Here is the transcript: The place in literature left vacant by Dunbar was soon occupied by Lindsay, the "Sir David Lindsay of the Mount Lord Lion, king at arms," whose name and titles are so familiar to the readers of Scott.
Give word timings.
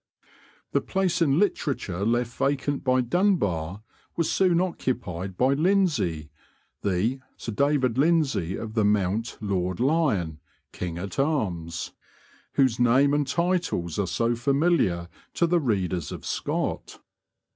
The 0.71 0.81
place 0.81 1.21
in 1.21 1.37
literature 1.37 2.03
left 2.03 2.35
vacant 2.35 2.83
by 2.83 3.01
Dunbar 3.01 3.83
was 4.17 4.31
soon 4.31 4.59
occupied 4.59 5.37
by 5.37 5.53
Lindsay, 5.53 6.31
the 6.81 7.19
"Sir 7.37 7.51
David 7.51 7.99
Lindsay 7.99 8.55
of 8.57 8.73
the 8.73 8.83
Mount 8.83 9.37
Lord 9.41 9.79
Lion, 9.79 10.39
king 10.71 10.97
at 10.97 11.19
arms," 11.19 11.91
whose 12.53 12.79
name 12.79 13.13
and 13.13 13.27
titles 13.27 13.99
are 13.99 14.07
so 14.07 14.33
familiar 14.33 15.07
to 15.35 15.45
the 15.45 15.59
readers 15.59 16.11
of 16.11 16.25
Scott. 16.25 16.99